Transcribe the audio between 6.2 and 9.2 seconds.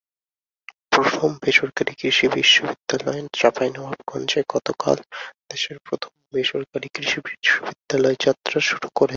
বেসরকারি কৃষি বিশ্ববিদ্যালয় যাত্রা শুরু করেছে।